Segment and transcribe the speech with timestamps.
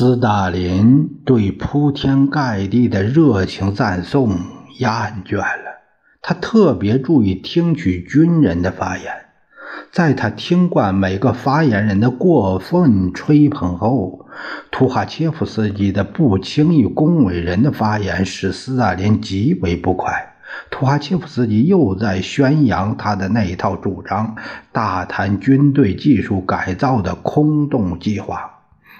[0.00, 4.28] 斯大林对铺天盖地的热情赞颂
[4.78, 4.90] 厌
[5.26, 5.80] 倦了，
[6.22, 9.12] 他特别注意听取军人的发言。
[9.90, 14.26] 在他听惯每个发言人的过分吹捧后，
[14.70, 20.36] 图哈切夫斯基的不轻易恭维人的发言使斯大林极为不快。
[20.70, 24.36] 图哈切夫斯基又在宣扬他的那一套主张，
[24.70, 28.57] 大谈军队技术改造的空洞计划。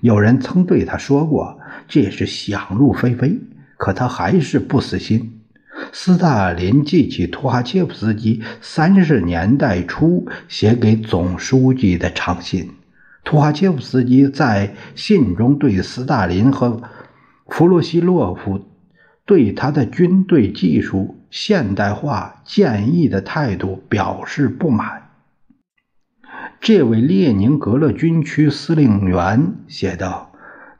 [0.00, 3.38] 有人曾对他说过：“这是想入非非。”
[3.80, 5.40] 可他还是不死心。
[5.90, 12.70] 斯大林记起图哈切夫斯基三十年代初写给总书记的长信。
[13.24, 16.82] 图哈切夫斯基在信中对斯大林和
[17.48, 18.66] 弗洛西洛夫
[19.24, 25.09] 对他的军队技术现代化建议的态度表示不满。
[26.60, 30.30] 这位列宁格勒军区司令员写道：“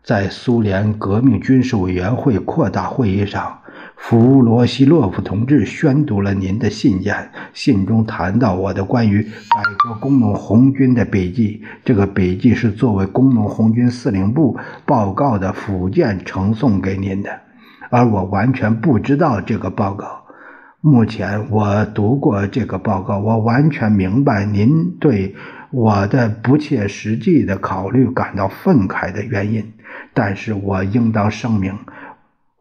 [0.04, 3.60] 在苏联革命军事委员会扩大会议上，
[3.96, 7.30] 弗罗西洛夫同志宣读了您的信件。
[7.54, 9.30] 信中谈到我的关于改
[9.78, 11.62] 革工农红军的笔记。
[11.82, 17.40] 这个笔记是作为工农红军司令部报告的附件呈送给您的，
[17.88, 20.24] 而我完全不知道这个报告。
[20.82, 25.34] 目前我读过这个报告，我完全明白您对。”
[25.72, 29.72] 我的不切实际的考虑感到愤慨的原因，
[30.12, 31.78] 但是我应当声明，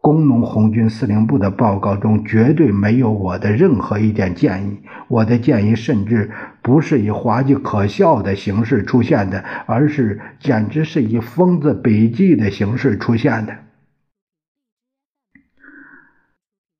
[0.00, 4.78] 工农红军司令部的报告中绝对没有我的任何一点建议。
[5.08, 6.30] 我的建议甚至
[6.62, 13.56] 不是以滑稽可笑的形式出现的，而是简直是以疯子笔记的形式出现的。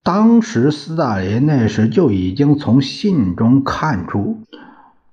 [0.04, 4.44] 当时斯大林那时就已经从信中看出。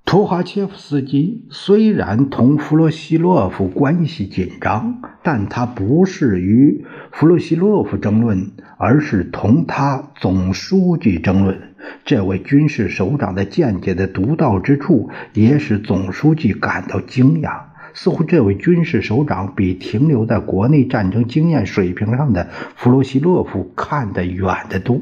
[0.07, 11.73] 图哈切夫斯基虽然同弗洛西洛夫关系紧张，但他不是与弗洛西洛夫争论，而是同他总书记争论。
[12.05, 17.63] 这位军事首长的见解的独到之处，也使总书记感到惊讶。
[17.93, 22.47] 似乎这位军事首长比停留在国内战争经验水平上的
[22.77, 25.01] 弗洛西洛夫看得远得多。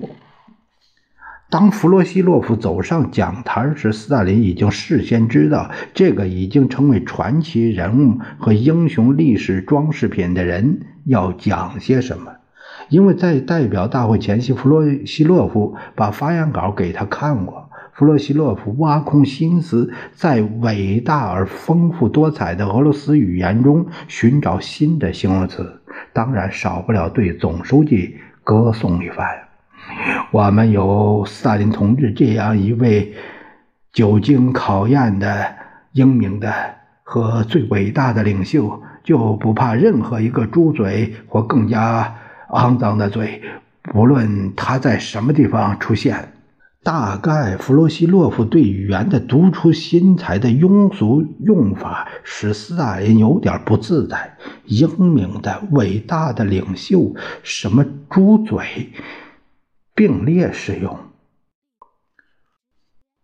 [1.50, 12.32] 当弗洛西洛夫走上讲台时，斯大林已经事先知道这个已经成为传奇人物和英雄历史装饰品的人要讲些什么，
[12.90, 17.70] 因为在代表大会前夕，弗洛西洛夫把发言稿给他看过。
[17.94, 25.80] 弗洛西洛夫挖空心思，在伟大而丰富多彩的俄罗斯语言中寻找新的形容词，
[26.12, 29.28] 当然少不了对总书记歌颂一番。
[30.31, 33.13] 我们有斯大林同志这样一位
[33.94, 35.56] 久经考验的
[35.94, 36.53] 英明的
[37.03, 42.16] 和最伟大的领袖，就不怕任何一个猪嘴或更加
[42.50, 43.41] 肮脏的嘴，
[43.84, 46.30] 不论他在什么地方出现。
[46.84, 54.38] 大概弗洛西洛夫对语言的独出心裁的庸俗用法，使斯大林有点不自在。
[54.66, 58.91] 英明的伟大的领袖，什么猪嘴？
[59.96, 61.00] 并列使用。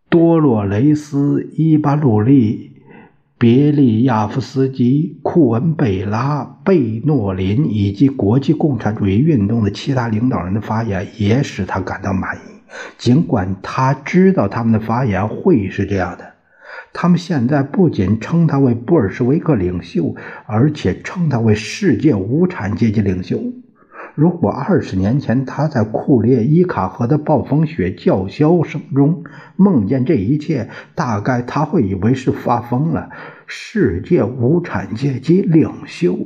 [0.09, 2.82] 多洛雷斯、伊巴鲁利、
[3.38, 12.40] 别利亚夫斯基、库恩贝拉、贝诺林以及国际共产主义运动的其他领导人的发言也使他感到满意，
[12.97, 16.34] 尽管他知道他们的发言会是这样的。
[16.94, 20.16] 他们现在不仅称他为布尔什维克领袖，
[20.46, 23.41] 而且称他为世界无产阶级领袖。
[24.16, 29.23] 如果二十年前他在库列伊卡河的暴风雪叫嚣声中
[29.55, 33.09] 梦见这一切，大概他会以为是发疯了。
[33.47, 36.17] 世界无产阶级领袖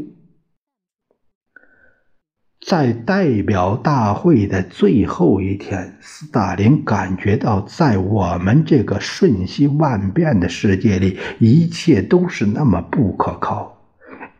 [2.65, 13.74] 在代表大会的最后一天，斯大林感觉到，在我们这个瞬息万变的世界里，一切都是那么不可靠。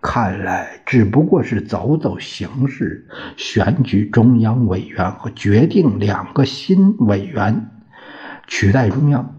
[0.08, 3.08] 看来只不过是走走形式，
[3.38, 7.72] 选举中央委员和决定两个新委员
[8.46, 9.36] 取代中央。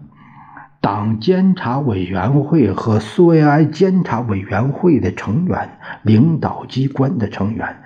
[0.81, 7.77] 党监察委员会和苏维埃监察委员会的成员，领导机关的成员。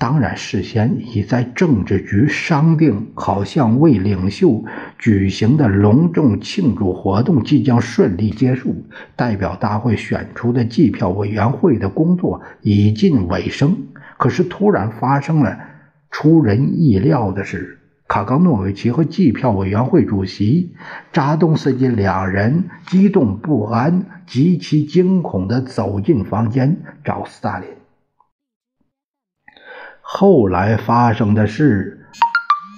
[0.00, 4.64] 当然，事先已在政治局商定，好像为领袖
[4.98, 13.76] 举行的隆重庆祝活动即将顺利结束，代表大会选出的计票委员会的工作已近尾声。
[14.16, 15.58] 可是，突然发生了
[16.10, 20.72] 出人意料的事：卡冈诺维奇和计票委员会主席
[21.12, 27.68] 扎东斯基两人激动不安、极其惊恐地走进房间找斯大林。
[30.12, 32.00] 后来发生的事，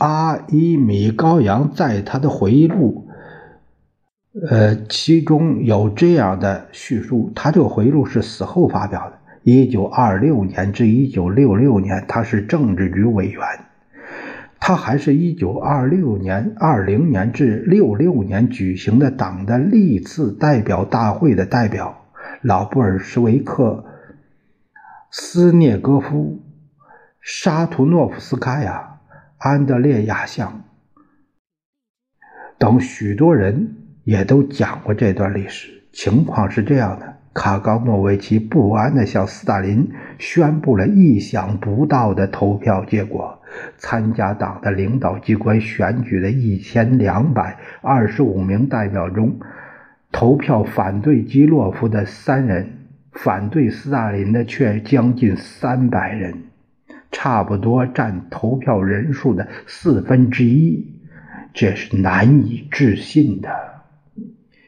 [0.00, 3.08] 阿伊米高扬在他的回忆录，
[4.50, 7.32] 呃，其中有这样的叙述。
[7.34, 13.40] 他这个回忆录是死后发表的，一九二六年至一九六六年，他是政治局委员。
[14.60, 22.04] 他还是一九二六年、二零年至六六年举行的党的历次代表大会的代表。
[22.42, 23.86] 老布尔什维克
[25.10, 26.38] 斯涅戈夫。
[27.24, 28.98] 沙图诺夫斯卡娅、
[29.38, 30.64] 安德烈亚相
[32.58, 35.84] 等许多人也都讲过这段历史。
[35.92, 39.88] 情况是这样的：卡冈诺维奇不安地向斯大林
[40.18, 43.40] 宣布了意想不到的投票结果。
[43.76, 49.38] 参加党的领导机关选举的一千两百二十五名代表中，
[50.10, 52.78] 投票反对基洛夫的三人，
[53.12, 56.46] 反对斯大林的却将近三百人。
[57.12, 60.86] 差不多占投票人数的四分之一，
[61.54, 63.50] 这是难以置信的。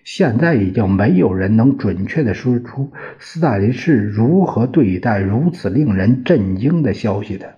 [0.04, 7.54] 现在已经没有人能准确地说出斯大林是如何对待如此令人震惊的消息的。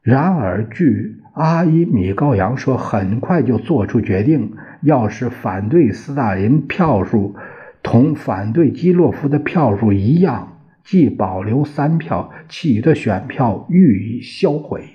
[0.00, 7.36] 然而，据阿伊米高扬说，很快就做出决定，要是反对斯大林票数
[7.82, 10.57] 同反对基洛夫的票数一样。
[10.88, 14.88] 即保留三票，其余的选票予以销毁。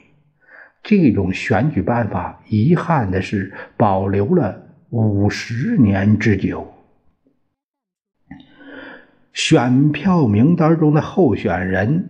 [0.82, 4.60] 这种选举办法，遗憾的是保留了
[4.90, 6.68] 五十年之久。
[9.34, 12.10] 选票名单中的候选人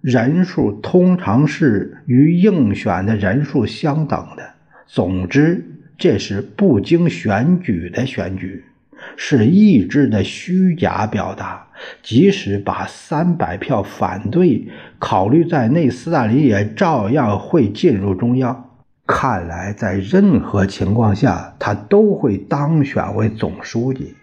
[0.00, 4.54] 人数通常是与应选的人数相等的。
[4.86, 5.64] 总之，
[5.98, 8.62] 这是不经选举的选举。
[9.16, 11.66] 是意志的虚假表达，
[12.02, 14.68] 即使把三百票反对
[14.98, 18.64] 考虑在内，斯大林也照样会进入中央。
[19.06, 24.14] 看来，在任何情况下，他都会当选为总书记。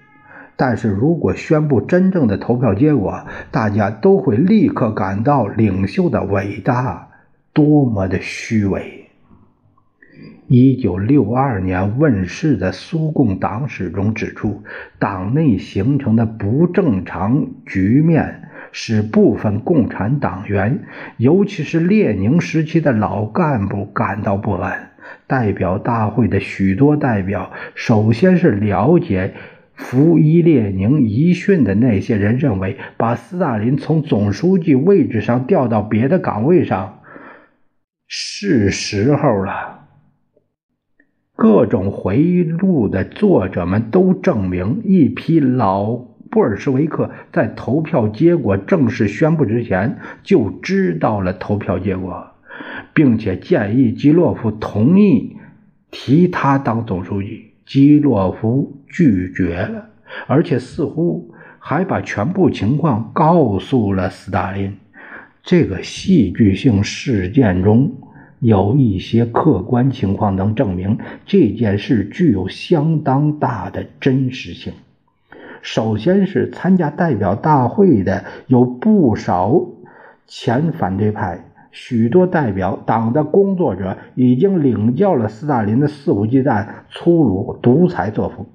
[0.56, 7.08] 但是如果宣布真正的投票结果，大家都会立刻感到领袖的伟大
[7.54, 9.03] 多么的虚伪。
[10.56, 14.62] 一九六二年问世的苏共党史中指出，
[15.00, 20.84] 党内形成的不正常局面使部分共产党员，
[21.18, 24.92] 尤其是列宁时期的老干部感到不安。
[25.26, 29.34] 代表大会的许多代表，首先是了解
[29.74, 37.00] 服役列宁遗训的那些人，认为把斯大林从总书记位置上调到别的岗位上
[38.08, 39.80] 是时候了。
[41.36, 45.96] 各种回忆录的作者们都证明，一批老
[46.30, 52.28] 布尔什维克在投票结果正式宣布之前就知道了投票结果，
[52.94, 55.36] 并且建议基洛夫同意
[55.90, 57.52] 提他当总书记。
[57.66, 59.90] 基洛夫拒绝了，
[60.28, 64.76] 而且似乎还把全部情况告诉了斯大林。
[65.42, 67.92] 这个戏剧性事件中。
[68.44, 74.74] 有一些客观情况能证明这件事具有相当大的真实性。
[75.62, 79.62] 首先是参加代表大会的有不少
[80.28, 88.46] 前反对派，许多代表党的工作者已经领教了斯大林的肆无忌惮、粗鲁独裁作风。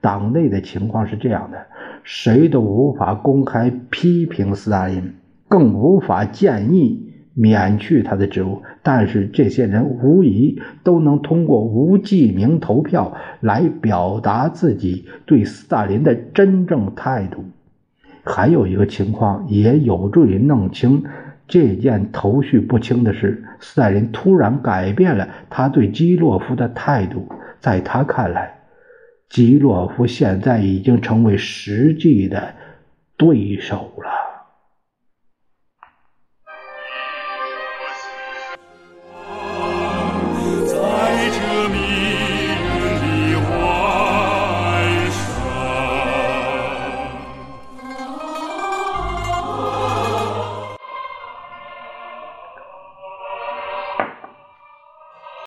[0.00, 1.66] 党内的情况是这样的：
[2.02, 5.14] 谁都无法公开批评斯大林，
[5.46, 7.12] 更无法建议。
[7.38, 17.44] 免去他的职务，但是这些人无疑都能通过无记名投票来表达自己对斯大林的真正态度。
[18.24, 21.04] 还有一个情况也有助于弄清
[21.46, 27.28] 这件头绪不清的事：斯大林突然改变了他对基洛夫的态度。
[27.60, 28.60] 在他看来，
[29.28, 32.54] 基洛夫现在已经成为实际的
[33.18, 34.25] 对手了。